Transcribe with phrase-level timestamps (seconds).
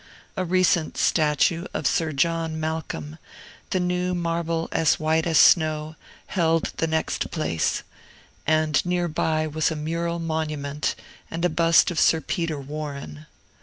[0.35, 3.19] A recent statue of Sir John Malcolm,
[3.69, 7.83] the new marble as white as snow, held the next place;
[8.47, 10.95] and near by was a mural monument
[11.29, 13.27] and bust of Sir Peter Warren.